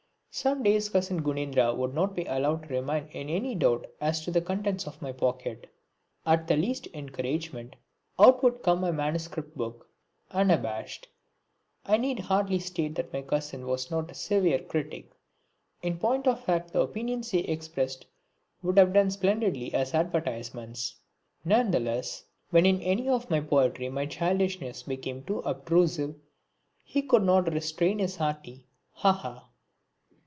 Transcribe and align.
Some 0.33 0.63
days 0.63 0.87
cousin 0.87 1.21
Gunendra 1.23 1.75
would 1.75 1.93
not 1.93 2.15
be 2.15 2.23
allowed 2.23 2.61
to 2.63 2.69
remain 2.69 3.07
in 3.11 3.27
any 3.29 3.53
doubt 3.53 3.85
as 3.99 4.23
to 4.23 4.31
the 4.31 4.39
contents 4.39 4.87
of 4.87 5.01
my 5.01 5.11
pocket. 5.11 5.67
At 6.25 6.47
the 6.47 6.55
least 6.55 6.87
encouragement 6.93 7.75
out 8.17 8.41
would 8.41 8.63
come 8.63 8.79
my 8.79 8.91
manuscript 8.91 9.57
book, 9.57 9.89
unabashed. 10.31 11.09
I 11.85 11.97
need 11.97 12.17
hardly 12.19 12.59
state 12.59 12.95
that 12.95 13.11
my 13.11 13.23
cousin 13.23 13.67
was 13.67 13.91
not 13.91 14.09
a 14.09 14.13
severe 14.13 14.59
critic; 14.59 15.11
in 15.81 15.97
point 15.99 16.25
of 16.27 16.39
fact 16.41 16.71
the 16.71 16.79
opinions 16.79 17.31
he 17.31 17.39
expressed 17.39 18.05
would 18.63 18.77
have 18.77 18.93
done 18.93 19.11
splendidly 19.11 19.73
as 19.73 19.93
advertisements. 19.93 20.95
None 21.43 21.71
the 21.71 21.81
less, 21.81 22.23
when 22.51 22.65
in 22.65 22.79
any 22.83 23.09
of 23.09 23.29
my 23.29 23.41
poetry 23.41 23.89
my 23.89 24.05
childishness 24.05 24.83
became 24.83 25.25
too 25.25 25.39
obtrusive, 25.39 26.15
he 26.85 27.01
could 27.01 27.23
not 27.23 27.51
restrain 27.51 27.99
his 27.99 28.15
hearty 28.15 28.65
"Ha! 28.93 29.11
Ha!" 29.11 29.49